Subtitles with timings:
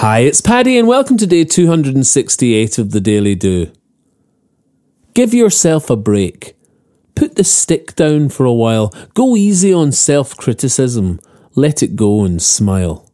[0.00, 3.70] Hi, it's Paddy, and welcome to day 268 of the Daily Do.
[5.12, 6.56] Give yourself a break.
[7.14, 8.94] Put the stick down for a while.
[9.12, 11.20] Go easy on self criticism.
[11.54, 13.12] Let it go and smile.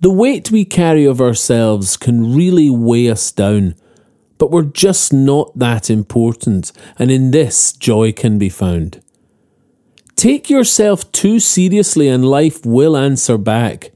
[0.00, 3.74] The weight we carry of ourselves can really weigh us down,
[4.38, 9.02] but we're just not that important, and in this, joy can be found.
[10.14, 13.91] Take yourself too seriously, and life will answer back.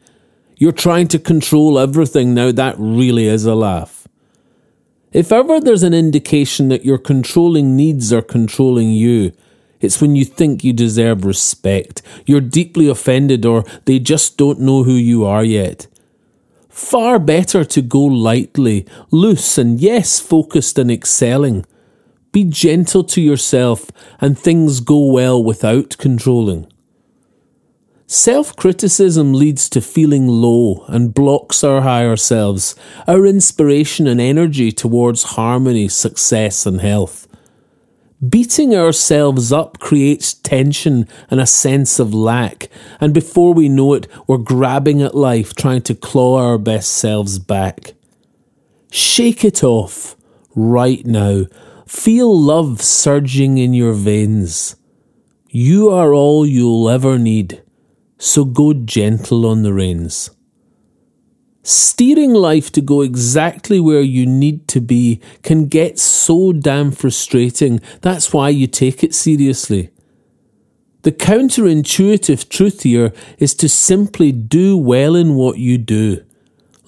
[0.59, 4.09] You're trying to control everything now, that really is a laugh.
[5.13, 9.33] If ever there's an indication that your controlling needs are controlling you,
[9.81, 14.85] it's when you think you deserve respect, you're deeply offended, or they just don't know
[14.85, 15.87] who you are yet.
[16.71, 21.67] Far better to go lightly, loose, and yes, focused and excelling.
[22.33, 26.67] Be gentle to yourself, and things go well without controlling.
[28.09, 32.77] Self criticism leads to feeling low and blocks our higher selves,
[33.09, 37.27] our inspiration and energy towards harmony, success, and health.
[38.27, 42.69] Beating ourselves up creates tension and a sense of lack,
[43.01, 47.41] and before we know it, we're grabbing at life trying to claw our best selves
[47.41, 47.95] back.
[48.89, 50.15] Shake it off
[50.55, 51.47] right now.
[51.89, 54.77] Feel love surging in your veins.
[55.49, 57.63] You are all you'll ever need
[58.19, 60.31] so go gentle on the reins.
[61.63, 67.81] Steering life to go exactly where you need to be can get so damn frustrating.
[68.03, 69.91] That's why you take it seriously.
[71.03, 76.25] The counterintuitive truth here is to simply do well in what you do.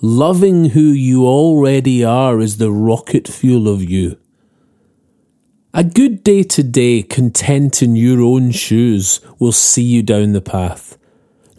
[0.00, 4.16] Loving who you already are is the rocket fuel of you.
[5.74, 10.40] A good day to day, content in your own shoes, will see you down the
[10.40, 10.97] path.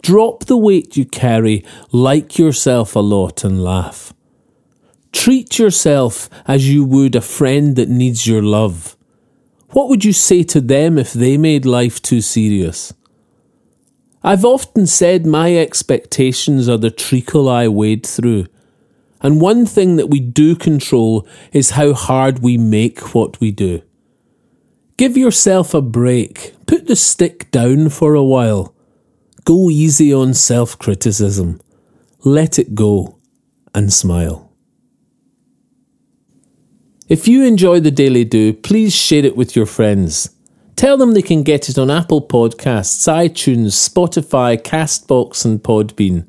[0.02, 4.12] Drop the weight you carry, like yourself a lot, and laugh.
[5.12, 8.96] Treat yourself as you would a friend that needs your love.
[9.70, 12.92] What would you say to them if they made life too serious?
[14.22, 18.46] I've often said my expectations are the treacle I wade through.
[19.22, 23.82] And one thing that we do control is how hard we make what we do.
[24.96, 26.54] Give yourself a break.
[26.66, 28.74] Put the stick down for a while.
[29.44, 31.60] Go easy on self criticism.
[32.24, 33.18] Let it go
[33.74, 34.50] and smile.
[37.08, 40.30] If you enjoy the Daily Do, please share it with your friends.
[40.76, 46.26] Tell them they can get it on Apple Podcasts, iTunes, Spotify, Castbox, and Podbean.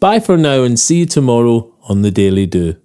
[0.00, 2.76] Bye for now and see you tomorrow on The Daily Do.